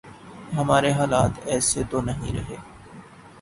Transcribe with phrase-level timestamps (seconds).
[0.57, 2.57] ہمارے حالات ایسے تو نہیں رہے۔